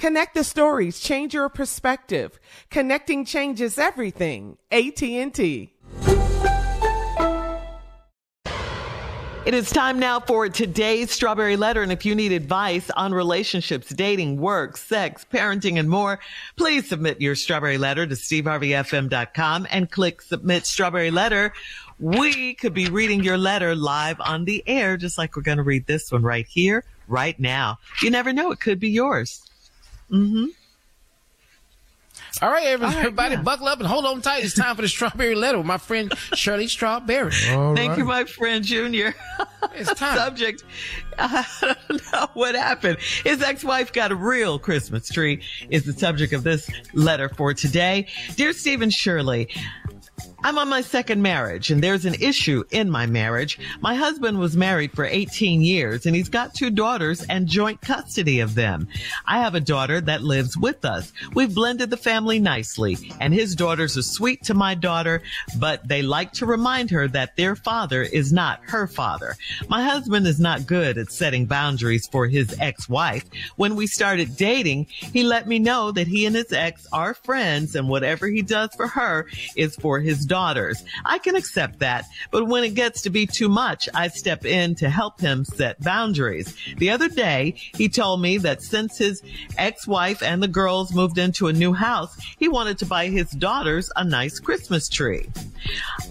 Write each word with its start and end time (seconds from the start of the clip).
Connect 0.00 0.32
the 0.32 0.44
stories, 0.44 0.98
change 0.98 1.34
your 1.34 1.50
perspective. 1.50 2.40
Connecting 2.70 3.26
changes 3.26 3.76
everything. 3.76 4.56
AT&T. 4.70 5.74
It 9.44 9.54
is 9.54 9.68
time 9.68 9.98
now 9.98 10.20
for 10.20 10.48
today's 10.48 11.10
Strawberry 11.10 11.58
Letter. 11.58 11.82
And 11.82 11.92
if 11.92 12.06
you 12.06 12.14
need 12.14 12.32
advice 12.32 12.88
on 12.88 13.12
relationships, 13.12 13.90
dating, 13.90 14.40
work, 14.40 14.78
sex, 14.78 15.26
parenting, 15.30 15.78
and 15.78 15.90
more, 15.90 16.18
please 16.56 16.88
submit 16.88 17.20
your 17.20 17.34
Strawberry 17.34 17.76
Letter 17.76 18.06
to 18.06 18.14
steveharveyfm.com 18.14 19.66
and 19.70 19.90
click 19.90 20.22
Submit 20.22 20.64
Strawberry 20.64 21.10
Letter. 21.10 21.52
We 21.98 22.54
could 22.54 22.72
be 22.72 22.88
reading 22.88 23.22
your 23.22 23.36
letter 23.36 23.74
live 23.74 24.18
on 24.22 24.46
the 24.46 24.64
air, 24.66 24.96
just 24.96 25.18
like 25.18 25.36
we're 25.36 25.42
going 25.42 25.58
to 25.58 25.62
read 25.62 25.84
this 25.84 26.10
one 26.10 26.22
right 26.22 26.46
here, 26.46 26.84
right 27.06 27.38
now. 27.38 27.80
You 28.02 28.10
never 28.10 28.32
know. 28.32 28.50
It 28.50 28.60
could 28.60 28.80
be 28.80 28.88
yours. 28.88 29.42
Mm-hmm. 30.10 30.46
All 32.42 32.50
right, 32.50 32.64
everybody, 32.64 32.92
All 32.92 32.98
right, 32.98 33.06
everybody 33.06 33.34
yeah. 33.34 33.42
buckle 33.42 33.66
up 33.66 33.80
and 33.80 33.86
hold 33.88 34.06
on 34.06 34.22
tight. 34.22 34.44
It's 34.44 34.54
time 34.54 34.74
for 34.74 34.82
the 34.82 34.88
strawberry 34.88 35.34
letter 35.34 35.58
with 35.58 35.66
my 35.66 35.76
friend 35.78 36.12
Shirley 36.34 36.68
Strawberry. 36.68 37.32
All 37.50 37.74
Thank 37.76 37.90
right. 37.90 37.98
you, 37.98 38.04
my 38.04 38.24
friend 38.24 38.64
Junior. 38.64 39.14
It's 39.74 39.92
time. 39.94 40.16
Subject. 40.16 40.64
I 41.18 41.44
don't 41.60 42.12
know 42.12 42.28
what 42.34 42.54
happened. 42.54 42.98
His 43.24 43.42
ex-wife 43.42 43.92
got 43.92 44.10
a 44.10 44.16
real 44.16 44.58
Christmas 44.58 45.08
tree 45.08 45.42
is 45.68 45.84
the 45.84 45.92
subject 45.92 46.32
of 46.32 46.42
this 46.42 46.70
letter 46.94 47.28
for 47.28 47.52
today. 47.52 48.06
Dear 48.36 48.52
Stephen 48.54 48.90
Shirley, 48.90 49.48
I'm 50.42 50.56
on 50.56 50.70
my 50.70 50.80
second 50.80 51.20
marriage 51.20 51.70
and 51.70 51.82
there's 51.82 52.06
an 52.06 52.14
issue 52.14 52.64
in 52.70 52.90
my 52.90 53.04
marriage. 53.04 53.58
My 53.80 53.94
husband 53.94 54.38
was 54.38 54.56
married 54.56 54.92
for 54.92 55.04
18 55.04 55.60
years 55.60 56.06
and 56.06 56.16
he's 56.16 56.30
got 56.30 56.54
two 56.54 56.70
daughters 56.70 57.22
and 57.28 57.46
joint 57.46 57.82
custody 57.82 58.40
of 58.40 58.54
them. 58.54 58.88
I 59.26 59.40
have 59.40 59.54
a 59.54 59.60
daughter 59.60 60.00
that 60.00 60.22
lives 60.22 60.56
with 60.56 60.86
us. 60.86 61.12
We've 61.34 61.54
blended 61.54 61.90
the 61.90 61.98
family 61.98 62.38
nicely 62.38 62.96
and 63.20 63.34
his 63.34 63.54
daughters 63.54 63.98
are 63.98 64.02
sweet 64.02 64.42
to 64.44 64.54
my 64.54 64.74
daughter, 64.74 65.20
but 65.58 65.86
they 65.86 66.00
like 66.00 66.32
to 66.34 66.46
remind 66.46 66.90
her 66.90 67.06
that 67.08 67.36
their 67.36 67.54
father 67.54 68.02
is 68.02 68.32
not 68.32 68.60
her 68.62 68.86
father. 68.86 69.36
My 69.68 69.82
husband 69.82 70.26
is 70.26 70.40
not 70.40 70.66
good 70.66 70.96
at 70.96 71.12
setting 71.12 71.44
boundaries 71.44 72.08
for 72.10 72.26
his 72.26 72.56
ex-wife. 72.58 73.24
When 73.56 73.76
we 73.76 73.86
started 73.86 74.38
dating, 74.38 74.86
he 74.88 75.22
let 75.22 75.46
me 75.46 75.58
know 75.58 75.92
that 75.92 76.06
he 76.06 76.24
and 76.24 76.34
his 76.34 76.50
ex 76.50 76.86
are 76.94 77.12
friends 77.12 77.76
and 77.76 77.90
whatever 77.90 78.26
he 78.26 78.40
does 78.40 78.70
for 78.74 78.86
her 78.86 79.26
is 79.54 79.76
for 79.76 80.00
his 80.00 80.29
daughters. 80.30 80.84
I 81.04 81.18
can 81.18 81.34
accept 81.34 81.80
that, 81.80 82.06
but 82.30 82.46
when 82.46 82.62
it 82.62 82.74
gets 82.74 83.02
to 83.02 83.10
be 83.10 83.26
too 83.26 83.48
much, 83.48 83.88
I 83.92 84.06
step 84.06 84.46
in 84.46 84.76
to 84.76 84.88
help 84.88 85.20
him 85.20 85.44
set 85.44 85.82
boundaries. 85.82 86.54
The 86.78 86.90
other 86.90 87.08
day, 87.08 87.56
he 87.74 87.88
told 87.88 88.22
me 88.22 88.38
that 88.38 88.62
since 88.62 88.96
his 88.96 89.22
ex-wife 89.58 90.22
and 90.22 90.40
the 90.40 90.46
girls 90.46 90.94
moved 90.94 91.18
into 91.18 91.48
a 91.48 91.52
new 91.52 91.72
house, 91.72 92.16
he 92.38 92.46
wanted 92.46 92.78
to 92.78 92.86
buy 92.86 93.08
his 93.08 93.28
daughters 93.32 93.90
a 93.96 94.04
nice 94.04 94.38
Christmas 94.38 94.88
tree. 94.88 95.28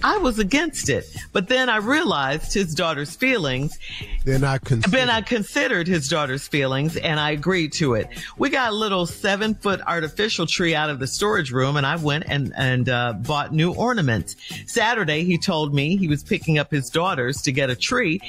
I 0.03 0.17
was 0.17 0.37
against 0.37 0.89
it, 0.89 1.05
but 1.31 1.47
then 1.47 1.69
I 1.69 1.77
realized 1.77 2.53
his 2.53 2.75
daughter's 2.75 3.15
feelings. 3.15 3.79
Then 4.29 4.43
I 4.43 4.59
considered. 4.59 5.09
I 5.09 5.21
considered 5.21 5.87
his 5.87 6.07
daughter's 6.07 6.47
feelings 6.47 6.97
and 6.97 7.19
I 7.19 7.31
agreed 7.31 7.73
to 7.73 7.95
it. 7.95 8.07
We 8.37 8.49
got 8.49 8.71
a 8.71 8.75
little 8.75 9.05
seven 9.05 9.55
foot 9.55 9.81
artificial 9.87 10.45
tree 10.45 10.75
out 10.75 10.89
of 10.89 10.99
the 10.99 11.07
storage 11.07 11.51
room 11.51 11.77
and 11.77 11.85
I 11.85 11.95
went 11.95 12.25
and, 12.27 12.53
and, 12.55 12.89
uh, 12.89 13.13
bought 13.13 13.53
new 13.53 13.73
ornaments 13.73 14.35
Saturday, 14.67 15.23
he 15.23 15.37
told 15.37 15.73
me 15.73 15.97
he 15.97 16.07
was 16.07 16.23
picking 16.23 16.57
up 16.59 16.71
his 16.71 16.89
daughters 16.89 17.41
to 17.41 17.51
get 17.51 17.69
a 17.69 17.75
tree 17.75 18.21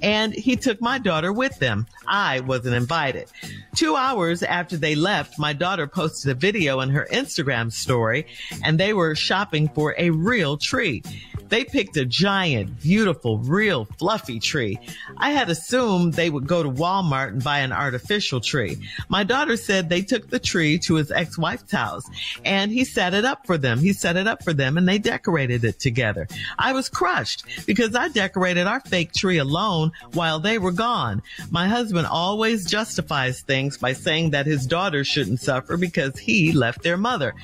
and 0.00 0.32
he 0.32 0.56
took 0.56 0.80
my 0.80 0.98
daughter 0.98 1.32
with 1.32 1.58
them. 1.58 1.86
I 2.06 2.40
wasn't 2.40 2.76
invited. 2.76 3.30
Two 3.74 3.96
hours 3.96 4.42
after 4.42 4.76
they 4.76 4.94
left, 4.94 5.38
my 5.38 5.52
daughter 5.52 5.86
posted 5.86 6.30
a 6.30 6.34
video 6.34 6.80
in 6.80 6.90
her 6.90 7.06
Instagram 7.12 7.72
story 7.72 8.26
and 8.64 8.78
they 8.78 8.92
were 8.92 9.14
shopping 9.14 9.68
for 9.68 9.94
a 9.98 10.10
real 10.10 10.56
tree. 10.56 11.02
They 11.48 11.64
picked 11.64 11.96
a 11.96 12.04
giant, 12.04 12.80
beautiful, 12.80 13.38
real 13.38 13.86
fluffy 13.98 14.38
tree. 14.38 14.78
I 15.16 15.30
had 15.30 15.47
assumed 15.50 16.14
they 16.14 16.30
would 16.30 16.46
go 16.46 16.62
to 16.62 16.70
Walmart 16.70 17.28
and 17.28 17.44
buy 17.44 17.58
an 17.60 17.72
artificial 17.72 18.40
tree. 18.40 18.78
My 19.08 19.24
daughter 19.24 19.56
said 19.56 19.88
they 19.88 20.02
took 20.02 20.28
the 20.28 20.38
tree 20.38 20.78
to 20.80 20.94
his 20.94 21.10
ex-wife's 21.10 21.72
house 21.72 22.04
and 22.44 22.70
he 22.70 22.84
set 22.84 23.14
it 23.14 23.24
up 23.24 23.46
for 23.46 23.58
them. 23.58 23.78
He 23.78 23.92
set 23.92 24.16
it 24.16 24.26
up 24.26 24.42
for 24.42 24.52
them 24.52 24.76
and 24.76 24.88
they 24.88 24.98
decorated 24.98 25.64
it 25.64 25.78
together. 25.80 26.28
I 26.58 26.72
was 26.72 26.88
crushed 26.88 27.44
because 27.66 27.94
I 27.94 28.08
decorated 28.08 28.66
our 28.66 28.80
fake 28.80 29.12
tree 29.12 29.38
alone 29.38 29.92
while 30.12 30.40
they 30.40 30.58
were 30.58 30.72
gone. 30.72 31.22
My 31.50 31.68
husband 31.68 32.06
always 32.06 32.64
justifies 32.64 33.40
things 33.40 33.76
by 33.76 33.92
saying 33.92 34.30
that 34.30 34.46
his 34.46 34.66
daughter 34.66 35.04
shouldn't 35.04 35.40
suffer 35.40 35.76
because 35.76 36.18
he 36.18 36.52
left 36.52 36.82
their 36.82 36.96
mother. 36.96 37.34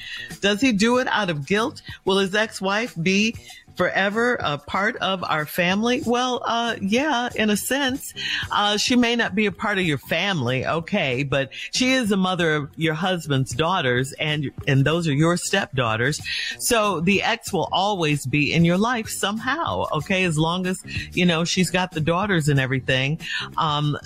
Does 0.40 0.60
he 0.60 0.72
do 0.72 0.98
it 0.98 1.06
out 1.08 1.30
of 1.30 1.46
guilt? 1.46 1.82
Will 2.04 2.18
his 2.18 2.34
ex-wife 2.34 2.94
be 3.00 3.36
forever 3.76 4.36
a 4.40 4.58
part 4.58 4.96
of 4.96 5.24
our 5.24 5.46
family? 5.46 6.02
Well, 6.04 6.42
uh, 6.44 6.76
yeah, 6.80 7.28
in 7.34 7.50
a 7.50 7.56
sense, 7.56 8.12
uh, 8.50 8.76
she 8.76 8.96
may 8.96 9.16
not 9.16 9.34
be 9.34 9.46
a 9.46 9.52
part 9.52 9.78
of 9.78 9.84
your 9.84 9.98
family, 9.98 10.66
okay, 10.66 11.22
but 11.22 11.50
she 11.72 11.92
is 11.92 12.08
the 12.08 12.16
mother 12.16 12.54
of 12.54 12.70
your 12.76 12.94
husband's 12.94 13.52
daughters, 13.52 14.12
and 14.14 14.50
and 14.66 14.84
those 14.84 15.08
are 15.08 15.12
your 15.12 15.36
stepdaughters. 15.36 16.20
So 16.58 17.00
the 17.00 17.22
ex 17.22 17.52
will 17.52 17.68
always 17.72 18.26
be 18.26 18.52
in 18.52 18.64
your 18.64 18.78
life 18.78 19.08
somehow, 19.08 19.86
okay, 19.92 20.24
as 20.24 20.38
long 20.38 20.66
as 20.66 20.82
you 21.12 21.26
know 21.26 21.44
she's 21.44 21.70
got 21.70 21.92
the 21.92 22.00
daughters 22.00 22.48
and 22.48 22.60
everything. 22.60 23.20
Um, 23.56 23.98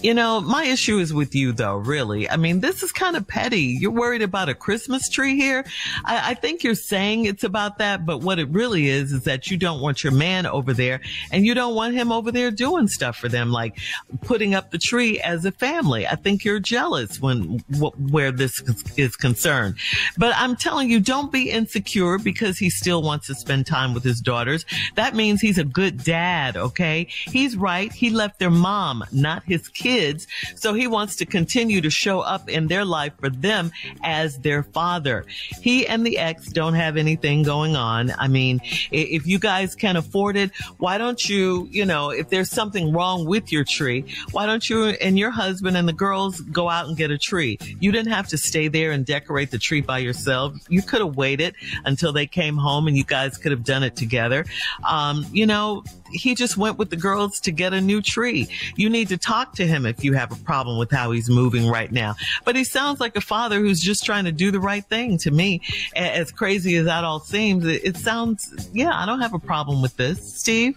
You 0.00 0.14
know, 0.14 0.40
my 0.40 0.64
issue 0.64 0.98
is 1.00 1.12
with 1.12 1.34
you 1.34 1.52
though, 1.52 1.76
really. 1.76 2.30
I 2.30 2.36
mean, 2.36 2.60
this 2.60 2.84
is 2.84 2.92
kind 2.92 3.16
of 3.16 3.26
petty. 3.26 3.62
You're 3.62 3.90
worried 3.90 4.22
about 4.22 4.48
a 4.48 4.54
Christmas 4.54 5.08
tree 5.08 5.34
here. 5.34 5.64
I, 6.04 6.30
I, 6.30 6.34
think 6.34 6.62
you're 6.62 6.76
saying 6.76 7.24
it's 7.24 7.42
about 7.42 7.78
that, 7.78 8.06
but 8.06 8.20
what 8.20 8.38
it 8.38 8.48
really 8.50 8.86
is, 8.86 9.10
is 9.10 9.24
that 9.24 9.50
you 9.50 9.56
don't 9.56 9.80
want 9.80 10.04
your 10.04 10.12
man 10.12 10.46
over 10.46 10.72
there 10.72 11.00
and 11.32 11.44
you 11.44 11.52
don't 11.52 11.74
want 11.74 11.94
him 11.94 12.12
over 12.12 12.30
there 12.30 12.52
doing 12.52 12.86
stuff 12.86 13.16
for 13.16 13.28
them, 13.28 13.50
like 13.50 13.76
putting 14.22 14.54
up 14.54 14.70
the 14.70 14.78
tree 14.78 15.20
as 15.20 15.44
a 15.44 15.50
family. 15.50 16.06
I 16.06 16.14
think 16.14 16.44
you're 16.44 16.60
jealous 16.60 17.20
when, 17.20 17.58
where 17.78 18.30
this 18.30 18.62
is 18.96 19.16
concerned. 19.16 19.78
But 20.16 20.32
I'm 20.36 20.54
telling 20.54 20.90
you, 20.90 21.00
don't 21.00 21.32
be 21.32 21.50
insecure 21.50 22.18
because 22.18 22.56
he 22.56 22.70
still 22.70 23.02
wants 23.02 23.26
to 23.26 23.34
spend 23.34 23.66
time 23.66 23.94
with 23.94 24.04
his 24.04 24.20
daughters. 24.20 24.64
That 24.94 25.16
means 25.16 25.40
he's 25.40 25.58
a 25.58 25.64
good 25.64 26.04
dad, 26.04 26.56
okay? 26.56 27.08
He's 27.10 27.56
right. 27.56 27.92
He 27.92 28.10
left 28.10 28.38
their 28.38 28.50
mom, 28.50 29.04
not 29.10 29.42
his 29.42 29.66
kids 29.68 29.87
kids. 29.88 30.26
So 30.54 30.74
he 30.74 30.86
wants 30.86 31.16
to 31.16 31.26
continue 31.26 31.80
to 31.80 31.88
show 31.88 32.20
up 32.20 32.48
in 32.48 32.68
their 32.68 32.84
life 32.84 33.14
for 33.18 33.30
them 33.30 33.72
as 34.02 34.38
their 34.40 34.62
father. 34.62 35.24
He 35.62 35.86
and 35.86 36.04
the 36.04 36.18
ex 36.18 36.48
don't 36.48 36.74
have 36.74 36.98
anything 36.98 37.42
going 37.42 37.74
on. 37.74 38.12
I 38.18 38.28
mean, 38.28 38.60
if 38.92 39.26
you 39.26 39.38
guys 39.38 39.74
can 39.74 39.96
afford 39.96 40.36
it, 40.36 40.50
why 40.76 40.98
don't 40.98 41.26
you, 41.26 41.68
you 41.70 41.86
know, 41.86 42.10
if 42.10 42.28
there's 42.28 42.50
something 42.50 42.92
wrong 42.92 43.24
with 43.24 43.50
your 43.50 43.64
tree, 43.64 44.04
why 44.32 44.44
don't 44.44 44.68
you 44.68 44.88
and 44.88 45.18
your 45.18 45.30
husband 45.30 45.76
and 45.76 45.88
the 45.88 45.94
girls 45.94 46.40
go 46.40 46.68
out 46.68 46.86
and 46.86 46.96
get 46.96 47.10
a 47.10 47.18
tree? 47.18 47.58
You 47.80 47.90
didn't 47.90 48.12
have 48.12 48.28
to 48.28 48.36
stay 48.38 48.68
there 48.68 48.90
and 48.92 49.06
decorate 49.06 49.50
the 49.50 49.58
tree 49.58 49.80
by 49.80 49.98
yourself. 49.98 50.54
You 50.68 50.82
could 50.82 51.00
have 51.00 51.16
waited 51.16 51.54
until 51.86 52.12
they 52.12 52.26
came 52.26 52.58
home 52.58 52.88
and 52.88 52.96
you 52.96 53.04
guys 53.04 53.38
could 53.38 53.52
have 53.52 53.64
done 53.64 53.82
it 53.82 53.96
together. 53.96 54.44
Um, 54.86 55.24
you 55.32 55.46
know, 55.46 55.82
he 56.10 56.34
just 56.34 56.56
went 56.56 56.78
with 56.78 56.90
the 56.90 56.96
girls 56.96 57.40
to 57.40 57.52
get 57.52 57.72
a 57.72 57.80
new 57.80 58.00
tree. 58.00 58.48
You 58.76 58.88
need 58.88 59.08
to 59.08 59.16
talk 59.16 59.54
to 59.54 59.66
him 59.66 59.86
if 59.86 60.04
you 60.04 60.12
have 60.14 60.32
a 60.32 60.44
problem 60.44 60.78
with 60.78 60.90
how 60.90 61.10
he's 61.10 61.28
moving 61.28 61.68
right 61.68 61.90
now. 61.90 62.14
But 62.44 62.56
he 62.56 62.64
sounds 62.64 63.00
like 63.00 63.16
a 63.16 63.20
father 63.20 63.58
who's 63.60 63.80
just 63.80 64.04
trying 64.04 64.24
to 64.24 64.32
do 64.32 64.50
the 64.50 64.60
right 64.60 64.84
thing 64.84 65.18
to 65.18 65.30
me. 65.30 65.62
As 65.94 66.30
crazy 66.32 66.76
as 66.76 66.86
that 66.86 67.04
all 67.04 67.20
seems, 67.20 67.64
it 67.64 67.96
sounds, 67.96 68.68
yeah, 68.72 68.90
I 68.92 69.06
don't 69.06 69.20
have 69.20 69.34
a 69.34 69.38
problem 69.38 69.82
with 69.82 69.96
this. 69.96 70.34
Steve? 70.40 70.76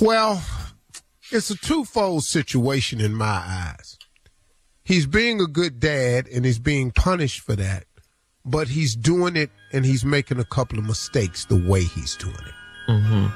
Well, 0.00 0.42
it's 1.30 1.50
a 1.50 1.56
twofold 1.56 2.24
situation 2.24 3.00
in 3.00 3.14
my 3.14 3.42
eyes. 3.44 3.98
He's 4.84 5.06
being 5.06 5.40
a 5.40 5.46
good 5.46 5.80
dad 5.80 6.26
and 6.28 6.44
he's 6.44 6.58
being 6.58 6.90
punished 6.90 7.40
for 7.40 7.56
that, 7.56 7.84
but 8.44 8.68
he's 8.68 8.94
doing 8.94 9.34
it 9.34 9.50
and 9.72 9.84
he's 9.84 10.04
making 10.04 10.38
a 10.38 10.44
couple 10.44 10.78
of 10.78 10.84
mistakes 10.84 11.46
the 11.46 11.56
way 11.56 11.82
he's 11.82 12.16
doing 12.16 12.34
it. 12.34 12.63
Mm-hmm. 12.88 13.26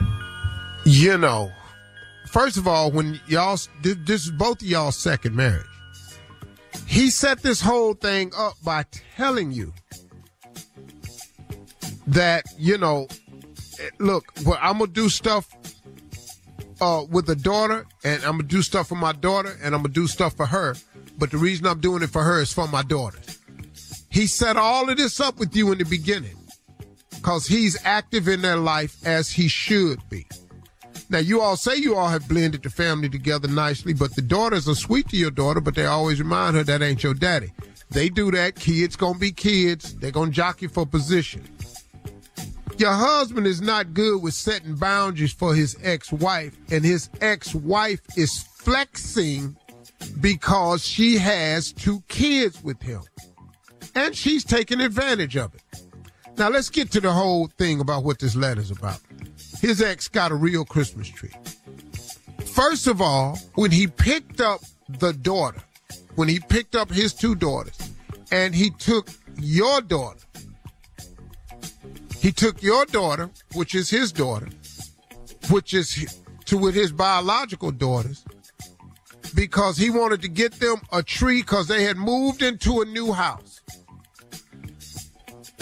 You 0.85 1.19
know, 1.19 1.53
first 2.27 2.57
of 2.57 2.67
all, 2.67 2.91
when 2.91 3.21
y'all, 3.27 3.59
this 3.83 4.25
is 4.25 4.31
both 4.31 4.63
of 4.63 4.69
y'all's 4.69 4.97
second 4.97 5.35
marriage. 5.35 5.67
He 6.87 7.11
set 7.11 7.43
this 7.43 7.61
whole 7.61 7.95
thing 7.95 8.33
up 8.37 8.55
by 8.65 8.85
telling 9.17 9.53
you 9.53 9.75
that, 12.07 12.45
you 12.57 12.79
know, 12.79 13.09
look, 13.99 14.25
well, 14.47 14.59
I'm 14.61 14.79
to 14.79 14.87
do 14.87 15.09
stuff 15.09 15.47
uh, 16.81 17.05
with 17.11 17.29
a 17.29 17.37
daughter, 17.37 17.87
and 18.05 18.23
I'm 18.25 18.39
to 18.39 18.45
do 18.45 18.63
stuff 18.63 18.89
for 18.89 18.95
my 18.95 19.13
daughter, 19.13 19.59
and 19.63 19.75
I'm 19.75 19.83
to 19.83 19.89
do 19.89 20.07
stuff 20.07 20.35
for 20.35 20.47
her. 20.47 20.77
But 21.19 21.31
the 21.31 21.37
reason 21.37 21.67
I'm 21.67 21.81
doing 21.81 22.03
it 22.03 22.11
for 22.11 22.23
her 22.23 22.41
is 22.41 22.53
for 22.53 22.69
my 22.69 22.83
daughter. 22.83 23.19
He 24.11 24.27
set 24.27 24.57
all 24.57 24.89
of 24.89 24.97
this 24.97 25.21
up 25.21 25.39
with 25.39 25.55
you 25.55 25.71
in 25.73 25.79
the 25.79 25.85
beginning 25.85 26.38
because 27.19 27.47
he's 27.47 27.77
active 27.85 28.29
in 28.29 28.43
their 28.43 28.57
life 28.57 28.97
as 29.05 29.31
he 29.31 29.49
should 29.49 30.01
be. 30.09 30.27
Now, 31.11 31.19
you 31.19 31.41
all 31.41 31.57
say 31.57 31.77
you 31.77 31.97
all 31.97 32.09
have 32.09 32.29
blended 32.29 32.63
the 32.63 32.71
family 32.71 33.09
together 33.09 33.49
nicely, 33.49 33.93
but 33.93 34.15
the 34.15 34.23
daughters 34.23 34.69
are 34.69 34.75
sweet 34.75 35.09
to 35.09 35.17
your 35.17 35.31
daughter, 35.31 35.61
but 35.61 35.75
they 35.75 35.87
always 35.87 36.21
remind 36.21 36.57
her 36.57 36.63
that 36.65 36.83
ain't 36.83 37.03
your 37.03 37.15
daddy. 37.15 37.53
They 37.91 38.09
do 38.09 38.31
that. 38.31 38.55
Kids 38.55 38.95
gonna 38.95 39.19
be 39.19 39.33
kids. 39.33 39.95
They're 39.95 40.11
gonna 40.11 40.31
jockey 40.31 40.69
for 40.69 40.87
position. 40.87 41.43
Your 42.77 42.93
husband 42.93 43.47
is 43.47 43.61
not 43.61 43.95
good 43.95 44.23
with 44.23 44.35
setting 44.35 44.77
boundaries 44.77 45.33
for 45.33 45.55
his 45.55 45.77
ex-wife, 45.83 46.57
and 46.71 46.85
his 46.85 47.11
ex-wife 47.21 48.01
is 48.17 48.43
flexing 48.43 49.57
because 50.21 50.85
she 50.85 51.19
has 51.19 51.73
two 51.73 52.03
kids 52.09 52.63
with 52.63 52.81
him. 52.81 53.03
And 53.95 54.15
she's 54.15 54.45
taking 54.45 54.81
advantage 54.81 55.37
of 55.37 55.55
it. 55.55 55.63
Now 56.39 56.51
let's 56.51 56.71
get 56.71 56.93
to 56.93 57.01
the 57.01 57.11
whole 57.11 57.49
thing 57.59 57.81
about 57.81 58.05
what 58.05 58.21
this 58.21 58.37
letter's 58.37 58.71
about. 58.71 59.01
His 59.61 59.83
ex 59.83 60.07
got 60.07 60.31
a 60.31 60.37
real 60.37 60.65
Christmas 60.65 61.09
tree. 61.09 61.33
First 62.45 62.87
of 62.87 63.03
all, 63.03 63.37
when 63.57 63.73
he 63.73 63.89
picked 63.89 64.41
up 64.41 64.61
the 64.89 65.13
daughter, 65.13 65.61
when 66.15 66.29
he 66.29 66.39
picked 66.39 66.77
up 66.77 66.93
his 66.93 67.13
two 67.13 67.35
daughters, 67.35 67.77
and 68.31 68.55
he 68.55 68.71
took 68.71 69.11
your 69.41 69.81
daughter, 69.81 70.21
he 72.21 72.31
took 72.31 72.63
your 72.63 72.87
daughter, 72.87 73.31
which 73.55 73.75
is 73.75 73.91
his 73.91 74.13
daughter, 74.13 74.49
which 75.51 75.75
is 75.75 76.17
to 76.45 76.57
with 76.57 76.77
his 76.77 76.93
biological 76.93 77.73
daughters, 77.73 78.25
because 79.35 79.77
he 79.77 79.91
wanted 79.91 80.23
to 80.23 80.29
get 80.29 80.53
them 80.55 80.83
a 80.93 81.03
tree 81.03 81.43
because 81.43 81.67
they 81.67 81.83
had 81.83 81.97
moved 81.97 82.43
into 82.43 82.81
a 82.81 82.85
new 82.85 83.13
house. 83.13 83.61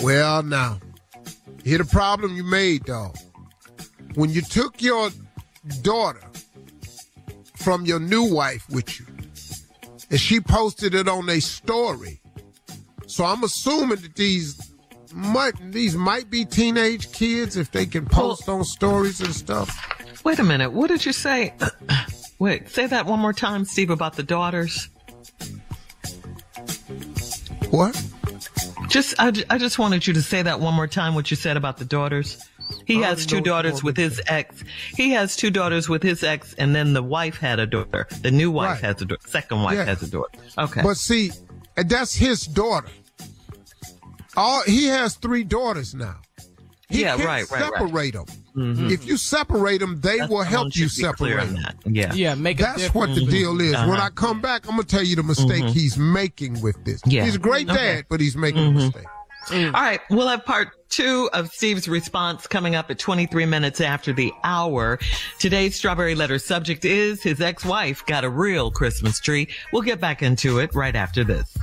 Well, 0.03 0.43
now, 0.43 0.81
here 1.65 1.79
the 1.79 1.85
problem 1.85 2.37
you 2.37 2.45
made, 2.45 2.85
dog. 2.85 3.17
When 4.15 4.31
you 4.31 4.43
took 4.43 4.81
your 4.81 5.11
daughter 5.83 6.23
from 7.57 7.85
your 7.87 7.99
new 7.99 8.25
wife 8.25 8.69
with 8.71 9.01
you, 9.01 9.07
and 10.11 10.21
she 10.21 10.41
posted 10.41 10.95
it 10.95 11.09
on 11.09 11.29
a 11.29 11.41
story. 11.41 12.21
So 13.07 13.25
I'm 13.25 13.43
assuming 13.43 13.99
that 14.03 14.15
these 14.15 14.73
might 15.13 15.55
these 15.73 15.97
might 15.97 16.31
be 16.31 16.45
teenage 16.45 17.11
kids 17.13 17.57
if 17.57 17.73
they 17.73 17.87
can 17.87 18.07
post 18.07 18.47
well, 18.47 18.59
on 18.59 18.65
stories 18.65 19.21
and 19.21 19.35
stuff. 19.35 19.71
Wait 20.25 20.39
a 20.39 20.45
minute, 20.45 20.73
what 20.73 20.89
did 20.89 21.05
you 21.07 21.13
say? 21.13 21.55
Wait, 22.39 22.69
say 22.69 22.87
that 22.87 23.07
one 23.07 23.19
more 23.19 23.33
time, 23.33 23.65
Steve, 23.65 23.91
about 23.91 24.15
the 24.15 24.23
daughters. 24.23 24.89
What? 27.71 28.06
Just, 28.97 29.15
I, 29.19 29.31
I 29.51 29.59
just 29.59 29.79
wanted 29.79 30.07
you 30.07 30.15
to 30.15 30.23
say 30.23 30.41
that 30.41 30.59
one 30.59 30.73
more 30.73 30.87
time. 30.87 31.15
What 31.15 31.31
you 31.31 31.37
said 31.37 31.59
about 31.59 31.77
the 31.77 31.85
daughters. 31.85 32.43
He 32.87 33.03
has 33.03 33.27
two 33.27 33.43
daughters 33.43 33.85
with 33.85 33.95
his 33.95 34.23
ex. 34.27 34.65
He 34.95 35.11
has 35.11 35.37
two 35.37 35.51
daughters 35.51 35.87
with 35.87 36.03
his 36.03 36.25
ex, 36.25 36.55
and 36.55 36.75
then 36.75 36.95
the 36.95 37.03
wife 37.03 37.37
had 37.37 37.61
a 37.61 37.67
daughter. 37.67 38.09
The 38.23 38.31
new 38.31 38.51
wife 38.51 38.83
right. 38.83 38.95
has 38.95 39.03
a 39.03 39.05
daughter. 39.05 39.21
Second 39.29 39.63
wife 39.63 39.77
yeah. 39.77 39.85
has 39.85 40.03
a 40.03 40.11
daughter. 40.11 40.39
Okay. 40.57 40.81
But 40.83 40.97
see, 40.97 41.31
that's 41.75 42.15
his 42.15 42.47
daughter. 42.47 42.89
All 44.35 44.63
he 44.63 44.87
has 44.87 45.17
three 45.17 45.45
daughters 45.45 45.95
now. 45.95 46.17
He 46.89 47.03
yeah, 47.03 47.17
can't 47.17 47.29
right, 47.29 47.51
right, 47.51 47.63
separate 47.65 47.93
right. 47.93 48.13
them. 48.15 48.25
Mm-hmm. 48.57 48.91
If 48.91 49.05
you 49.05 49.19
separate 49.19 49.81
them, 49.81 50.01
they 50.01 50.19
That's 50.19 50.31
will 50.31 50.43
help 50.43 50.75
you 50.75 50.89
separate 50.89 51.37
them. 51.37 51.79
Yeah, 51.85 52.15
yeah, 52.15 52.35
make 52.35 52.59
That's 52.59 52.95
what 52.95 53.15
the 53.15 53.27
deal 53.27 53.61
is. 53.61 53.75
Uh-huh. 53.75 53.91
When 53.91 54.01
I 54.01 54.09
come 54.09 54.41
back, 54.41 54.65
I'm 54.65 54.73
gonna 54.73 54.85
tell 54.85 55.03
you 55.03 55.15
the 55.15 55.23
mistake 55.23 55.63
mm-hmm. 55.63 55.73
he's 55.73 55.99
making 55.99 56.63
with 56.63 56.83
this. 56.85 57.03
Yeah. 57.05 57.25
he's 57.25 57.37
a 57.37 57.39
great 57.39 57.67
dad, 57.67 57.77
okay. 57.77 58.03
but 58.09 58.21
he's 58.21 58.37
making 58.37 58.63
mm-hmm. 58.63 58.79
a 58.79 58.85
mistake. 58.85 59.07
Mm. 59.49 59.75
All 59.75 59.81
right, 59.81 60.01
we'll 60.11 60.27
have 60.27 60.45
part 60.45 60.71
two 60.89 61.31
of 61.33 61.49
Steve's 61.53 61.87
response 61.87 62.47
coming 62.47 62.75
up 62.75 62.91
at 62.91 62.99
23 62.99 63.47
minutes 63.47 63.81
after 63.81 64.13
the 64.13 64.33
hour. 64.43 64.99
Today's 65.39 65.77
strawberry 65.77 66.15
letter 66.17 66.39
subject 66.39 66.85
is 66.85 67.23
his 67.23 67.41
ex-wife 67.41 68.05
got 68.07 68.25
a 68.25 68.31
real 68.31 68.73
Christmas 68.73 69.21
tree. 69.21 69.49
We'll 69.73 69.83
get 69.83 70.01
back 70.01 70.23
into 70.23 70.59
it 70.59 70.75
right 70.75 70.97
after 70.97 71.23
this. 71.23 71.57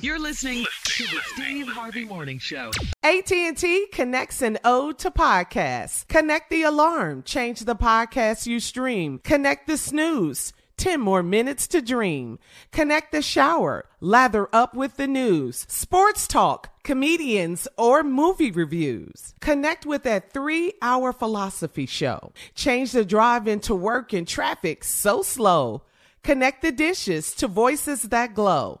You're 0.00 0.18
listening 0.18 0.66
to 0.84 1.04
the 1.04 1.20
Steve 1.34 1.68
Harvey 1.68 2.04
Morning 2.04 2.38
Show. 2.38 2.70
AT&T 3.02 3.86
connects 3.92 4.42
an 4.42 4.58
ode 4.64 4.98
to 4.98 5.10
podcasts. 5.10 6.06
Connect 6.08 6.50
the 6.50 6.62
alarm, 6.62 7.22
change 7.22 7.60
the 7.60 7.76
podcast 7.76 8.46
you 8.46 8.60
stream. 8.60 9.20
Connect 9.24 9.66
the 9.66 9.76
snooze. 9.76 10.52
10 10.76 11.00
more 11.00 11.22
minutes 11.22 11.68
to 11.68 11.82
dream. 11.82 12.38
Connect 12.72 13.12
the 13.12 13.20
shower. 13.20 13.84
Lather 14.00 14.48
up 14.52 14.74
with 14.74 14.96
the 14.96 15.06
news. 15.06 15.66
Sports 15.68 16.26
talk, 16.26 16.82
comedians, 16.82 17.68
or 17.76 18.02
movie 18.02 18.50
reviews. 18.50 19.34
Connect 19.40 19.84
with 19.84 20.04
that 20.04 20.32
three 20.32 20.72
hour 20.80 21.12
philosophy 21.12 21.84
show. 21.84 22.32
Change 22.54 22.92
the 22.92 23.04
drive 23.04 23.46
into 23.46 23.74
work 23.74 24.14
in 24.14 24.24
traffic 24.24 24.82
so 24.82 25.20
slow. 25.20 25.82
Connect 26.22 26.62
the 26.62 26.72
dishes 26.72 27.34
to 27.34 27.46
voices 27.46 28.02
that 28.04 28.34
glow. 28.34 28.80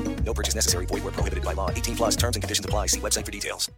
No 0.25 0.33
purchase 0.33 0.55
necessary. 0.55 0.85
Void 0.85 1.03
where 1.03 1.11
prohibited 1.11 1.43
by 1.43 1.53
law. 1.53 1.69
18 1.69 1.95
plus 1.95 2.15
terms 2.15 2.35
and 2.35 2.43
conditions 2.43 2.65
apply. 2.65 2.85
See 2.87 2.99
website 2.99 3.25
for 3.25 3.31
details. 3.31 3.69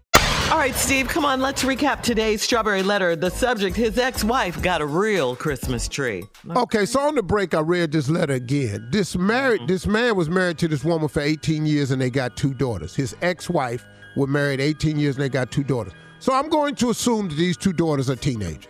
All 0.51 0.57
right, 0.57 0.75
Steve, 0.75 1.07
come 1.07 1.25
on. 1.25 1.41
Let's 1.41 1.63
recap 1.63 2.01
today's 2.01 2.41
strawberry 2.41 2.83
letter. 2.83 3.15
The 3.15 3.31
subject: 3.31 3.75
His 3.75 3.97
ex-wife 3.97 4.62
got 4.62 4.81
a 4.81 4.85
real 4.85 5.35
Christmas 5.35 5.88
tree. 5.88 6.23
Okay, 6.55 6.85
so 6.85 7.00
on 7.00 7.15
the 7.15 7.23
break, 7.23 7.53
I 7.53 7.62
read 7.62 7.91
this 7.91 8.09
letter 8.09 8.33
again. 8.33 8.89
This 8.91 9.15
married, 9.15 9.67
this 9.67 9.88
man 9.88 10.15
was 10.15 10.29
married 10.29 10.57
to 10.59 10.67
this 10.67 10.83
woman 10.83 11.07
for 11.07 11.21
18 11.21 11.65
years, 11.65 11.91
and 11.91 12.01
they 12.01 12.09
got 12.09 12.38
two 12.38 12.53
daughters. 12.53 12.95
His 12.95 13.15
ex-wife 13.21 13.85
was 14.15 14.29
married 14.29 14.59
18 14.59 15.00
years, 15.00 15.15
and 15.15 15.23
they 15.23 15.29
got 15.29 15.51
two 15.51 15.63
daughters. 15.63 15.93
So 16.19 16.33
I'm 16.33 16.50
going 16.50 16.75
to 16.75 16.89
assume 16.89 17.29
that 17.29 17.35
these 17.35 17.57
two 17.57 17.73
daughters 17.73 18.09
are 18.09 18.15
teenagers. 18.15 18.67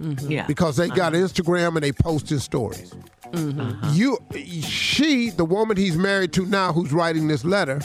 Mm-hmm. 0.00 0.30
Yeah. 0.30 0.46
Because 0.46 0.76
they 0.76 0.88
got 0.88 1.12
Instagram 1.12 1.74
and 1.74 1.82
they 1.82 1.92
posting 1.92 2.38
stories. 2.38 2.94
Mm-hmm. 3.32 3.90
You, 3.92 4.18
she, 4.62 5.30
the 5.30 5.44
woman 5.44 5.76
he's 5.76 5.96
married 5.96 6.32
to 6.34 6.46
now, 6.46 6.72
who's 6.72 6.92
writing 6.92 7.28
this 7.28 7.44
letter, 7.44 7.80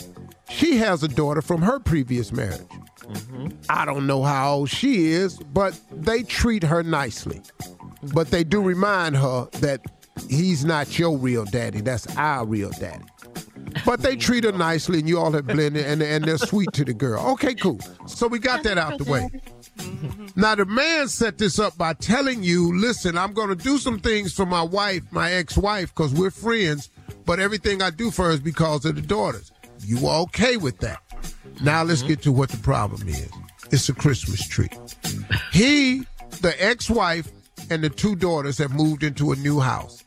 she 0.48 0.76
has 0.76 1.02
a 1.02 1.08
daughter 1.08 1.42
from 1.42 1.62
her 1.62 1.78
previous 1.78 2.32
marriage. 2.32 2.60
Mm-hmm. 3.02 3.48
I 3.68 3.84
don't 3.84 4.06
know 4.06 4.22
how 4.22 4.54
old 4.54 4.70
she 4.70 5.06
is, 5.06 5.38
but 5.38 5.78
they 5.90 6.22
treat 6.22 6.62
her 6.62 6.82
nicely. 6.82 7.42
But 8.14 8.30
they 8.30 8.44
do 8.44 8.62
remind 8.62 9.16
her 9.16 9.48
that 9.60 9.80
he's 10.28 10.64
not 10.64 10.98
your 10.98 11.16
real 11.16 11.44
daddy, 11.44 11.80
that's 11.80 12.06
our 12.16 12.46
real 12.46 12.70
daddy. 12.78 13.04
But 13.84 14.00
they 14.00 14.16
treat 14.16 14.44
her 14.44 14.52
nicely, 14.52 15.00
and 15.00 15.08
you 15.08 15.18
all 15.18 15.32
have 15.32 15.46
blended, 15.46 15.84
and, 15.86 16.02
and 16.02 16.24
they're 16.24 16.38
sweet 16.38 16.72
to 16.74 16.84
the 16.84 16.94
girl. 16.94 17.24
Okay, 17.32 17.54
cool. 17.54 17.80
So 18.06 18.26
we 18.28 18.38
got 18.38 18.62
that 18.64 18.78
out 18.78 18.98
the 18.98 19.04
way. 19.04 19.30
Now, 20.36 20.54
the 20.54 20.64
man 20.64 21.08
set 21.08 21.38
this 21.38 21.58
up 21.58 21.76
by 21.76 21.94
telling 21.94 22.42
you, 22.42 22.76
listen, 22.78 23.18
I'm 23.18 23.32
going 23.32 23.48
to 23.48 23.56
do 23.56 23.78
some 23.78 23.98
things 23.98 24.32
for 24.32 24.46
my 24.46 24.62
wife, 24.62 25.02
my 25.10 25.32
ex 25.32 25.56
wife, 25.56 25.94
because 25.94 26.14
we're 26.14 26.30
friends, 26.30 26.90
but 27.24 27.40
everything 27.40 27.82
I 27.82 27.90
do 27.90 28.10
for 28.10 28.26
her 28.26 28.32
is 28.32 28.40
because 28.40 28.84
of 28.84 28.94
the 28.94 29.02
daughters. 29.02 29.52
You 29.80 30.00
were 30.00 30.14
okay 30.22 30.56
with 30.56 30.78
that. 30.78 31.00
Now, 31.62 31.82
let's 31.82 32.00
mm-hmm. 32.00 32.08
get 32.08 32.22
to 32.22 32.32
what 32.32 32.50
the 32.50 32.58
problem 32.58 33.08
is 33.08 33.28
it's 33.70 33.88
a 33.88 33.94
Christmas 33.94 34.46
tree. 34.46 34.68
He, 35.52 36.06
the 36.40 36.54
ex 36.58 36.88
wife, 36.88 37.30
and 37.70 37.82
the 37.82 37.90
two 37.90 38.14
daughters 38.14 38.58
have 38.58 38.72
moved 38.72 39.02
into 39.02 39.32
a 39.32 39.36
new 39.36 39.58
house. 39.60 40.04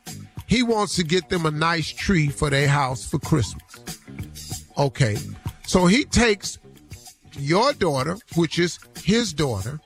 He 0.48 0.62
wants 0.62 0.96
to 0.96 1.04
get 1.04 1.28
them 1.28 1.46
a 1.46 1.50
nice 1.50 1.90
tree 1.92 2.28
for 2.28 2.50
their 2.50 2.68
house 2.68 3.04
for 3.04 3.18
Christmas. 3.18 4.64
Okay. 4.76 5.16
So 5.66 5.86
he 5.86 6.04
takes 6.04 6.58
your 7.38 7.72
daughter, 7.74 8.16
which 8.34 8.58
is 8.58 8.78
his 9.04 9.32
daughter, 9.32 9.78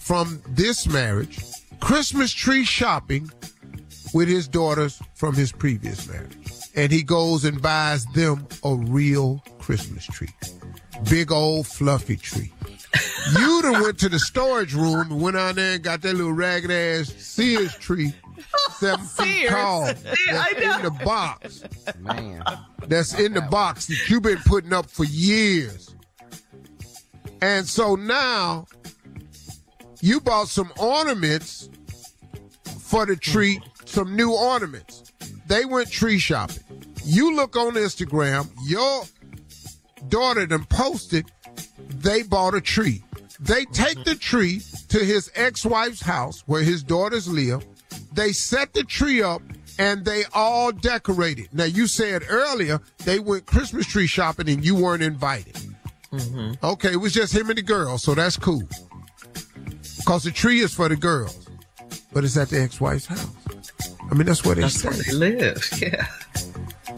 from 0.00 0.42
this 0.48 0.86
marriage, 0.88 1.38
Christmas 1.80 2.32
tree 2.32 2.64
shopping 2.64 3.30
with 4.12 4.28
his 4.28 4.48
daughters 4.48 5.00
from 5.14 5.34
his 5.34 5.52
previous 5.52 6.08
marriage. 6.08 6.36
And 6.74 6.92
he 6.92 7.02
goes 7.02 7.44
and 7.44 7.62
buys 7.62 8.04
them 8.06 8.46
a 8.64 8.74
real 8.74 9.42
Christmas 9.58 10.04
tree. 10.04 10.34
Big 11.08 11.30
old 11.30 11.66
fluffy 11.66 12.16
tree. 12.16 12.52
You 13.38 13.62
done 13.62 13.82
went 13.82 13.98
to 14.00 14.08
the 14.08 14.18
storage 14.18 14.74
room 14.74 15.12
and 15.12 15.20
went 15.20 15.36
on 15.36 15.56
there 15.56 15.74
and 15.74 15.82
got 15.82 16.02
that 16.02 16.14
little 16.14 16.32
ragged 16.32 16.70
ass 16.70 17.12
Sears 17.18 17.76
tree, 17.76 18.12
seven 18.78 19.04
feet 19.06 19.48
tall, 19.48 19.86
Yeah, 19.86 19.92
I 20.40 20.52
that's 20.54 20.60
know. 20.60 20.76
in 20.76 20.82
the 20.84 21.04
box. 21.04 21.64
Man. 22.00 22.42
That's 22.86 23.18
in 23.18 23.32
the 23.34 23.40
box 23.42 23.86
that 23.86 24.08
you've 24.08 24.22
been 24.22 24.38
putting 24.46 24.72
up 24.72 24.86
for 24.90 25.04
years. 25.04 25.94
And 27.42 27.66
so 27.66 27.94
now 27.96 28.66
you 30.00 30.20
bought 30.20 30.48
some 30.48 30.72
ornaments 30.78 31.68
for 32.80 33.04
the 33.06 33.16
tree, 33.16 33.60
some 33.84 34.16
new 34.16 34.32
ornaments. 34.32 35.12
They 35.46 35.64
went 35.64 35.90
tree 35.90 36.18
shopping. 36.18 36.62
You 37.04 37.34
look 37.36 37.56
on 37.56 37.74
Instagram, 37.74 38.48
your 38.66 39.04
daughter 40.08 40.46
done 40.46 40.64
posted 40.64 41.30
they 41.88 42.22
bought 42.22 42.54
a 42.54 42.60
tree. 42.60 43.02
They 43.40 43.64
take 43.66 44.04
the 44.04 44.14
tree 44.14 44.62
to 44.88 44.98
his 44.98 45.30
ex-wife's 45.34 46.00
house 46.00 46.42
where 46.46 46.62
his 46.62 46.82
daughters 46.82 47.28
live. 47.28 47.64
They 48.16 48.32
set 48.32 48.72
the 48.72 48.82
tree 48.82 49.22
up 49.22 49.42
and 49.78 50.04
they 50.04 50.24
all 50.34 50.72
decorated. 50.72 51.48
Now 51.52 51.64
you 51.64 51.86
said 51.86 52.22
earlier 52.28 52.80
they 53.04 53.18
went 53.20 53.46
Christmas 53.46 53.86
tree 53.86 54.06
shopping 54.06 54.48
and 54.48 54.64
you 54.64 54.74
weren't 54.74 55.02
invited. 55.02 55.54
Mm-hmm. 56.12 56.52
Okay, 56.64 56.92
it 56.92 56.96
was 56.96 57.12
just 57.12 57.34
him 57.34 57.48
and 57.50 57.58
the 57.58 57.62
girls, 57.62 58.02
so 58.02 58.14
that's 58.14 58.36
cool. 58.36 58.62
Cause 60.06 60.24
the 60.24 60.30
tree 60.30 60.60
is 60.60 60.72
for 60.72 60.88
the 60.88 60.96
girls, 60.96 61.46
but 62.12 62.24
it's 62.24 62.36
at 62.36 62.48
the 62.48 62.60
ex-wife's 62.62 63.06
house. 63.06 63.26
I 64.10 64.14
mean, 64.14 64.26
that's 64.26 64.44
where 64.44 64.54
they 64.54 64.62
That's 64.62 64.82
where 64.84 64.94
they 64.94 65.12
live. 65.12 65.62
Yeah. 65.80 66.06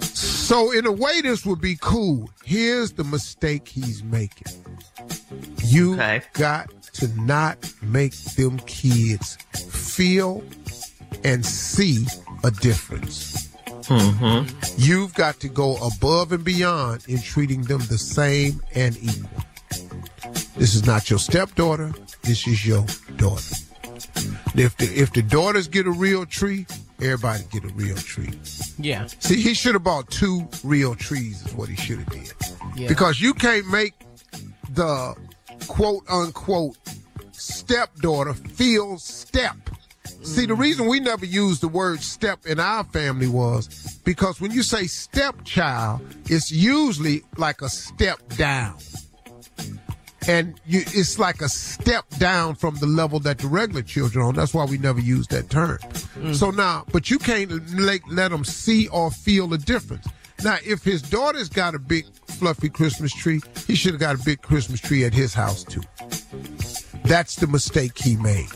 So 0.03 0.71
in 0.73 0.87
a 0.87 0.93
way, 0.93 1.21
this 1.21 1.45
would 1.45 1.61
be 1.61 1.77
cool. 1.81 2.31
Here's 2.45 2.93
the 2.93 3.05
mistake 3.05 3.67
he's 3.69 4.03
making. 4.05 4.53
You 5.65 5.95
Okay. 5.95 6.23
got 6.35 6.71
to 6.95 7.09
not 7.21 7.59
make 7.83 8.15
them 8.37 8.59
kids 8.61 9.37
feel 9.55 10.43
and 11.25 11.45
see 11.45 12.07
a 12.45 12.51
difference. 12.51 13.49
Mm-hmm. 13.89 14.49
You've 14.77 15.15
got 15.15 15.41
to 15.41 15.49
go 15.49 15.77
above 15.77 16.33
and 16.33 16.45
beyond 16.45 17.05
in 17.09 17.21
treating 17.21 17.63
them 17.63 17.81
the 17.89 17.99
same 17.99 18.63
and 18.75 18.97
equal. 19.03 19.45
This 20.57 20.75
is 20.75 20.87
not 20.87 21.09
your 21.09 21.19
stepdaughter. 21.19 21.93
This 22.23 22.47
is 22.47 22.67
your 22.67 22.85
daughter. 23.17 23.57
If 24.55 24.77
the 24.77 24.91
if 24.95 25.13
the 25.13 25.23
daughters 25.23 25.69
get 25.69 25.87
a 25.87 25.91
real 25.91 26.27
tree, 26.27 26.67
everybody 27.01 27.45
get 27.51 27.65
a 27.65 27.69
real 27.69 27.97
tree. 27.97 28.33
Yeah. 28.79 29.07
See, 29.21 29.41
he 29.41 29.55
should 29.55 29.75
have 29.75 29.85
bought 29.85 30.11
two 30.11 30.49
real 30.65 30.95
trees. 30.95 31.47
Is 31.47 31.55
what 31.55 31.69
he 31.69 31.77
should 31.77 31.99
have 31.99 32.11
did. 32.11 32.33
Yeah. 32.77 32.89
Because 32.89 33.21
you 33.21 33.35
can't 33.35 33.69
make 33.71 33.95
the 34.71 35.15
quote 35.69 36.05
unquote 36.09 36.77
stepdaughter 37.33 38.35
feel 38.35 38.99
step. 38.99 39.57
See, 40.29 40.47
the 40.47 40.55
reason 40.55 40.87
we 40.87 41.01
never 41.01 41.25
used 41.25 41.63
the 41.63 41.69
word 41.69 42.03
step 42.03 42.47
in 42.47 42.61
our 42.61 42.85
family 42.85 43.29
was 43.29 43.99
because 44.05 44.41
when 44.41 44.51
you 44.51 44.63
say 44.63 44.87
stepchild, 44.87 46.03
it's 46.27 46.53
usually 46.53 47.25
like 47.37 47.63
a 47.63 47.69
step 47.69 48.21
down. 48.37 48.77
And 50.29 50.61
you, 50.67 50.81
it's 50.81 51.19
like 51.19 51.41
a 51.41 51.49
step 51.49 52.09
down 52.19 52.55
from 52.55 52.77
the 52.77 52.87
level 52.87 53.19
that 53.21 53.39
the 53.39 53.49
regular 53.49 53.83
children 53.83 54.23
are 54.23 54.29
on. 54.29 54.35
That's 54.35 54.53
why 54.53 54.67
we 54.67 54.77
never 54.77 55.01
used 55.01 55.31
that 55.31 55.49
term. 55.49 55.79
Mm. 55.79 56.35
So 56.35 56.51
now, 56.51 56.85
but 56.93 57.11
you 57.11 57.19
can't 57.19 57.51
let, 57.81 58.01
let 58.11 58.31
them 58.31 58.45
see 58.45 58.89
or 58.89 59.11
feel 59.11 59.47
the 59.47 59.59
difference. 59.59 60.07
Now, 60.45 60.59
if 60.65 60.85
his 60.85 61.01
daughter's 61.01 61.49
got 61.49 61.75
a 61.75 61.79
big 61.79 62.05
fluffy 62.27 62.69
Christmas 62.69 63.13
tree, 63.15 63.41
he 63.67 63.75
should 63.75 63.93
have 63.93 64.01
got 64.01 64.15
a 64.15 64.25
big 64.25 64.43
Christmas 64.43 64.81
tree 64.81 65.05
at 65.05 65.15
his 65.15 65.33
house 65.33 65.65
too. 65.65 65.83
That's 67.05 67.37
the 67.37 67.47
mistake 67.47 67.97
he 67.97 68.17
made. 68.17 68.49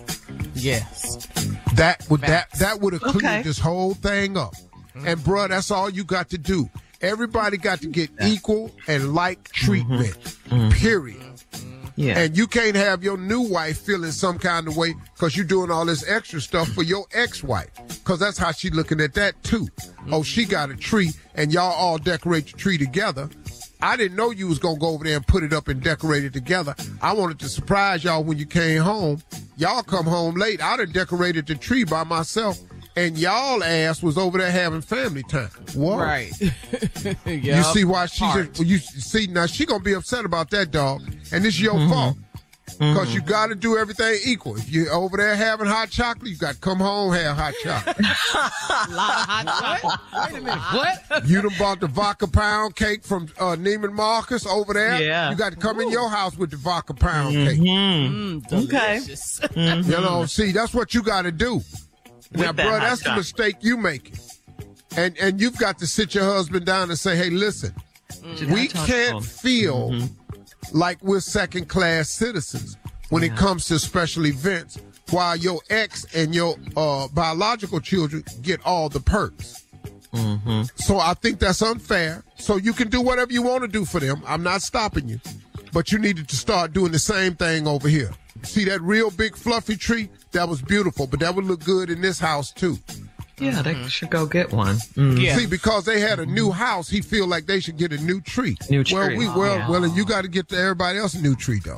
Yes. 0.54 1.26
That 1.74 2.04
would 2.10 2.20
that 2.22 2.28
Facts. 2.50 2.58
that 2.60 2.80
would 2.80 2.92
have 2.92 3.02
cleared 3.02 3.24
Okay. 3.24 3.42
this 3.42 3.58
whole 3.58 3.94
thing 3.94 4.36
up. 4.36 4.54
Mm-hmm. 4.94 5.08
And 5.08 5.20
bruh, 5.20 5.48
that's 5.48 5.70
all 5.70 5.88
you 5.90 6.04
got 6.04 6.30
to 6.30 6.38
do. 6.38 6.68
Everybody 7.00 7.56
got 7.56 7.80
to 7.80 7.88
get 7.88 8.10
equal 8.22 8.70
and 8.86 9.14
like 9.14 9.50
treatment. 9.50 10.12
Mm-hmm. 10.14 10.54
Mm-hmm. 10.54 10.70
Period. 10.70 11.22
Yeah. 11.96 12.18
And 12.18 12.36
you 12.36 12.46
can't 12.46 12.74
have 12.76 13.02
your 13.04 13.18
new 13.18 13.40
wife 13.42 13.78
feeling 13.78 14.12
some 14.12 14.38
kind 14.38 14.66
of 14.66 14.76
way 14.76 14.94
because 15.14 15.36
you're 15.36 15.44
doing 15.46 15.70
all 15.70 15.84
this 15.84 16.08
extra 16.08 16.40
stuff 16.40 16.68
for 16.68 16.82
your 16.82 17.04
ex-wife. 17.12 17.68
Because 17.88 18.18
that's 18.18 18.38
how 18.38 18.50
she 18.52 18.70
looking 18.70 19.00
at 19.00 19.12
that 19.14 19.40
too. 19.42 19.68
Oh, 20.10 20.22
she 20.22 20.44
got 20.46 20.70
a 20.70 20.76
tree 20.76 21.10
and 21.34 21.52
y'all 21.52 21.72
all 21.72 21.98
decorate 21.98 22.46
the 22.46 22.56
tree 22.56 22.78
together. 22.78 23.28
I 23.82 23.96
didn't 23.96 24.16
know 24.16 24.30
you 24.30 24.46
was 24.46 24.58
gonna 24.58 24.78
go 24.78 24.88
over 24.88 25.04
there 25.04 25.16
and 25.16 25.26
put 25.26 25.42
it 25.42 25.52
up 25.52 25.68
and 25.68 25.82
decorate 25.82 26.24
it 26.24 26.32
together. 26.32 26.74
I 27.02 27.12
wanted 27.14 27.40
to 27.40 27.48
surprise 27.48 28.04
y'all 28.04 28.22
when 28.24 28.38
you 28.38 28.46
came 28.46 28.80
home. 28.80 29.20
Y'all 29.62 29.84
come 29.84 30.06
home 30.06 30.34
late. 30.34 30.60
I 30.60 30.76
done 30.76 30.90
decorated 30.90 31.46
the 31.46 31.54
tree 31.54 31.84
by 31.84 32.02
myself, 32.02 32.58
and 32.96 33.16
y'all 33.16 33.62
ass 33.62 34.02
was 34.02 34.18
over 34.18 34.38
there 34.38 34.50
having 34.50 34.80
family 34.80 35.22
time. 35.22 35.50
What? 35.74 35.98
Right. 35.98 36.32
You 37.26 37.62
see 37.62 37.84
why 37.84 38.06
she's 38.06 38.18
Heart. 38.18 38.58
you 38.58 38.78
see 38.78 39.28
now 39.28 39.46
she 39.46 39.64
gonna 39.64 39.84
be 39.84 39.92
upset 39.92 40.24
about 40.24 40.50
that 40.50 40.72
dog, 40.72 41.02
and 41.30 41.46
it's 41.46 41.60
your 41.60 41.74
mm-hmm. 41.74 41.92
fault. 41.92 42.16
Because 42.66 43.14
you 43.14 43.20
got 43.20 43.48
to 43.48 43.54
do 43.54 43.76
everything 43.76 44.18
equal. 44.24 44.56
If 44.56 44.70
you're 44.70 44.92
over 44.92 45.16
there 45.16 45.34
having 45.36 45.66
hot 45.66 45.90
chocolate, 45.90 46.30
you 46.30 46.36
got 46.36 46.54
to 46.54 46.60
come 46.60 46.78
home 46.78 47.12
have 47.12 47.36
hot 47.36 47.54
chocolate. 47.62 47.96
A 47.98 48.94
lot 48.94 49.10
of 49.10 49.26
hot 49.28 49.80
chocolate. 49.82 50.32
Wait 50.32 50.40
a 50.40 50.44
minute. 50.44 50.62
What? 50.72 51.28
you 51.28 51.42
done 51.42 51.52
bought 51.58 51.80
the 51.80 51.86
vodka 51.86 52.26
pound 52.26 52.74
cake 52.76 53.04
from 53.04 53.24
uh, 53.38 53.56
Neiman 53.56 53.92
Marcus 53.92 54.46
over 54.46 54.72
there. 54.72 55.00
Yeah. 55.02 55.30
You 55.30 55.36
got 55.36 55.52
to 55.52 55.58
come 55.58 55.80
in 55.80 55.90
your 55.90 56.08
house 56.08 56.36
with 56.36 56.50
the 56.50 56.56
vodka 56.56 56.94
pound 56.94 57.34
cake. 57.34 57.60
Mm-hmm. 57.60 58.54
okay. 58.54 59.00
Mm-hmm. 59.02 59.90
You 59.90 60.00
know, 60.00 60.24
see, 60.26 60.50
that's 60.52 60.72
what 60.72 60.94
you 60.94 61.02
got 61.02 61.22
to 61.22 61.32
do. 61.32 61.62
now, 62.32 62.52
that 62.52 62.56
bro, 62.56 62.70
hot 62.70 62.80
that's 62.80 63.02
the 63.02 63.14
mistake 63.14 63.56
you 63.60 63.76
making. 63.76 64.16
And 64.96 65.16
and 65.18 65.40
you've 65.40 65.58
got 65.58 65.78
to 65.78 65.86
sit 65.86 66.14
your 66.14 66.24
husband 66.24 66.64
down 66.66 66.90
and 66.90 66.98
say, 66.98 67.16
hey, 67.16 67.30
listen, 67.30 67.74
we 68.50 68.68
talk 68.68 68.86
to 68.86 68.92
can't 68.92 69.24
feel 69.24 69.90
Mm-hmm. 69.90 70.21
Like 70.72 71.02
we're 71.02 71.20
second 71.20 71.68
class 71.68 72.08
citizens 72.08 72.76
when 73.10 73.22
it 73.22 73.36
comes 73.36 73.66
to 73.66 73.78
special 73.78 74.26
events 74.26 74.78
while 75.10 75.36
your 75.36 75.60
ex 75.68 76.06
and 76.14 76.34
your 76.34 76.56
uh, 76.76 77.08
biological 77.08 77.80
children 77.80 78.24
get 78.40 78.64
all 78.64 78.88
the 78.88 79.00
perks. 79.00 79.66
Mm-hmm. 80.14 80.62
So 80.76 80.98
I 80.98 81.14
think 81.14 81.38
that's 81.38 81.62
unfair. 81.62 82.24
So 82.36 82.56
you 82.56 82.72
can 82.72 82.88
do 82.88 83.00
whatever 83.00 83.32
you 83.32 83.42
want 83.42 83.62
to 83.62 83.68
do 83.68 83.84
for 83.84 84.00
them. 84.00 84.22
I'm 84.26 84.42
not 84.42 84.62
stopping 84.62 85.08
you. 85.08 85.20
But 85.72 85.90
you 85.90 85.98
needed 85.98 86.28
to 86.28 86.36
start 86.36 86.72
doing 86.72 86.92
the 86.92 86.98
same 86.98 87.34
thing 87.34 87.66
over 87.66 87.88
here. 87.88 88.10
See 88.42 88.64
that 88.64 88.82
real 88.82 89.10
big 89.10 89.36
fluffy 89.36 89.76
tree? 89.76 90.10
That 90.32 90.48
was 90.48 90.60
beautiful, 90.60 91.06
but 91.06 91.20
that 91.20 91.34
would 91.34 91.44
look 91.44 91.64
good 91.64 91.90
in 91.90 92.00
this 92.00 92.18
house 92.18 92.50
too. 92.50 92.78
Yeah, 93.44 93.62
they 93.62 93.88
should 93.88 94.10
go 94.10 94.26
get 94.26 94.52
one. 94.52 94.76
Mm. 94.96 95.36
See, 95.36 95.46
because 95.46 95.84
they 95.84 96.00
had 96.00 96.18
a 96.20 96.26
new 96.26 96.50
house, 96.50 96.88
he 96.88 97.00
feel 97.02 97.26
like 97.26 97.46
they 97.46 97.60
should 97.60 97.76
get 97.76 97.92
a 97.92 97.98
new 97.98 98.20
tree. 98.20 98.56
New 98.70 98.84
Well, 98.92 99.06
tree. 99.08 99.16
we 99.18 99.28
well, 99.28 99.58
Yeah. 99.58 99.68
well, 99.70 99.84
and 99.84 99.96
you 99.96 100.04
got 100.04 100.22
to 100.22 100.28
get 100.28 100.48
to 100.50 100.56
everybody 100.58 100.98
else 100.98 101.14
a 101.14 101.20
new 101.20 101.34
tree, 101.34 101.60
though. 101.64 101.76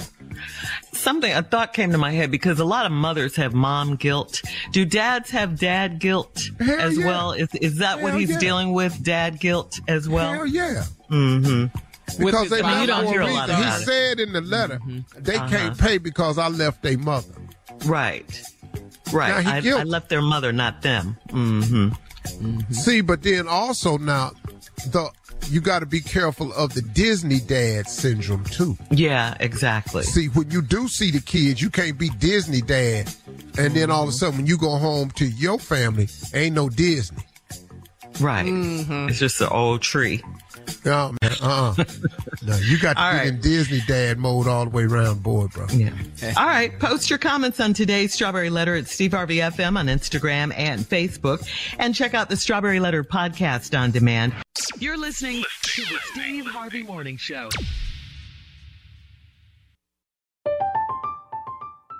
Something, 0.93 1.33
a 1.33 1.43
thought 1.43 1.73
came 1.73 1.93
to 1.93 1.99
my 1.99 2.11
head 2.13 2.31
because 2.31 2.59
a 2.61 2.65
lot 2.65 2.87
of 2.87 2.93
mothers 2.93 3.37
have 3.37 3.55
mom 3.55 3.97
guilt. 3.97 4.43
Do 4.73 4.85
dads 4.85 5.31
have 5.31 5.59
dad 5.59 5.99
guilt 5.99 6.51
Hell 6.59 6.81
as 6.81 6.99
yeah. 6.99 7.07
well? 7.07 7.33
Is, 7.33 7.49
is 7.61 7.79
that 7.79 8.01
what 8.01 8.15
he's 8.15 8.31
yeah. 8.31 8.39
dealing 8.39 8.73
with? 8.73 9.03
Dad 9.03 9.39
guilt 9.41 9.81
as 9.89 10.09
well? 10.09 10.33
Hell 10.33 10.47
yeah. 10.47 10.85
Mm-hmm. 11.11 11.79
Because 12.25 12.51
they 12.51 12.63
mom. 12.63 12.71
left 12.71 12.81
You 12.83 12.87
don't 12.87 13.05
for 13.07 13.11
hear 13.13 13.21
a 13.23 13.27
reason. 13.27 13.37
lot 13.49 13.51
He 13.51 13.63
it. 13.63 13.87
said 13.87 14.21
in 14.21 14.33
the 14.33 14.41
letter 14.41 14.81
they 15.17 15.37
Uh-huh. 15.37 15.49
can't 15.49 15.79
pay 15.79 15.99
because 15.99 16.37
I 16.39 16.49
left 16.49 16.83
their 16.83 16.99
mother. 16.99 17.33
Right. 17.87 18.43
Right. 19.13 19.45
Now, 19.45 19.61
he 19.61 19.73
I. 19.73 19.81
I 19.81 19.83
left 19.85 20.09
their 20.09 20.23
mother, 20.23 20.53
not 20.53 20.83
them. 20.83 21.17
Mm-hmm. 21.29 21.89
mm-hmm. 21.89 22.73
See, 22.73 23.01
but 23.01 23.23
then 23.23 23.47
also 23.49 23.99
now, 23.99 24.33
the 24.87 25.11
you 25.51 25.61
got 25.61 25.81
to 25.81 25.87
be 25.87 26.01
careful 26.01 26.53
of 26.55 26.73
the 26.75 26.83
Disney 26.83 27.41
dad 27.41 27.87
syndrome 27.87 28.45
too. 28.45 28.77
Yeah, 28.91 29.37
exactly. 29.41 30.03
See, 30.03 30.29
when 30.29 30.51
you 30.51 30.63
do 30.63 30.89
see 30.89 31.11
the 31.11 31.21
kids, 31.21 31.61
you 31.61 31.71
can't 31.71 31.99
be 31.99 32.09
Disney 32.19 32.63
dad, 32.63 33.15
and 33.59 33.75
then 33.75 33.91
all 33.91 34.05
of 34.05 34.09
a 34.09 34.13
mm-hmm. 34.13 34.17
sudden 34.17 34.37
when 34.39 34.47
you 34.47 34.57
go 34.57 34.77
home 34.77 35.11
to 35.13 35.27
your 35.27 35.59
family, 35.59 36.09
ain't 36.33 36.55
no 36.55 36.69
Disney. 36.69 37.25
Right. 38.21 38.47
Mm-hmm. 38.47 39.09
It's 39.09 39.19
just 39.19 39.41
an 39.41 39.49
old 39.51 39.83
tree. 39.83 40.23
No, 40.85 41.15
man, 41.23 41.33
uh, 41.43 41.75
uh 41.79 41.85
no, 42.43 42.57
you 42.57 42.79
got 42.79 42.95
to 42.97 43.03
All 43.03 43.13
get 43.13 43.19
right. 43.19 43.27
in 43.29 43.41
Disney 43.41 43.81
dad 43.87 44.19
mode 44.19 44.47
all 44.47 44.65
the 44.65 44.71
way 44.71 44.85
around, 44.85 45.23
boy, 45.23 45.47
bro. 45.49 45.67
Yeah. 45.73 45.91
All 46.37 46.47
right. 46.47 46.79
Post 46.79 47.09
your 47.11 47.19
comments 47.19 47.59
on 47.61 47.73
today's 47.75 48.13
Strawberry 48.13 48.51
Letter 48.51 48.75
at 48.77 48.87
Steve 48.89 49.13
Harvey 49.13 49.39
FM 49.39 49.79
on 49.79 49.87
Instagram 49.87 50.53
and 50.57 50.81
Facebook. 50.83 51.47
And 51.79 51.95
check 51.95 52.15
out 52.15 52.29
the 52.29 52.37
Strawberry 52.37 52.81
Letter 52.81 53.03
podcast 53.03 53.79
on 53.79 53.91
demand. 53.91 54.35
You're 54.79 54.99
listening 54.99 55.45
to 55.63 55.83
the 55.83 55.99
Steve 56.13 56.47
Harvey 56.47 56.83
Morning 56.83 57.17
Show. 57.17 57.49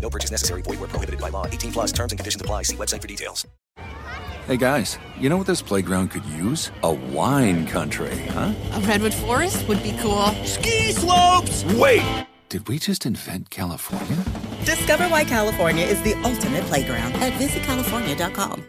No 0.00 0.10
purchase 0.10 0.30
necessary. 0.30 0.62
Void 0.62 0.80
where 0.80 0.88
prohibited 0.88 1.20
by 1.20 1.28
law. 1.28 1.46
18 1.46 1.72
plus 1.72 1.92
terms 1.92 2.12
and 2.12 2.18
conditions 2.18 2.40
apply. 2.42 2.62
See 2.62 2.76
website 2.76 3.00
for 3.00 3.08
details. 3.08 3.46
Hey 4.46 4.56
guys, 4.56 4.98
you 5.16 5.28
know 5.28 5.36
what 5.36 5.46
this 5.46 5.62
playground 5.62 6.08
could 6.08 6.24
use? 6.24 6.72
A 6.82 6.92
wine 6.92 7.66
country, 7.68 8.16
huh? 8.30 8.52
A 8.72 8.80
redwood 8.80 9.14
forest 9.14 9.68
would 9.68 9.80
be 9.80 9.96
cool. 10.00 10.26
Ski 10.44 10.90
slopes! 10.90 11.64
Wait! 11.74 12.26
Did 12.48 12.66
we 12.66 12.80
just 12.80 13.06
invent 13.06 13.50
California? 13.50 14.16
Discover 14.64 15.04
why 15.04 15.22
California 15.22 15.86
is 15.86 16.02
the 16.02 16.14
ultimate 16.24 16.64
playground 16.64 17.12
at 17.14 17.32
visitcalifornia.com. 17.34 18.64